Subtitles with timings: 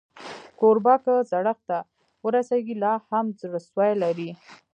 [0.59, 1.77] کوربه که زړښت ته
[2.25, 4.31] ورسېږي، لا هم زړهسوی لري.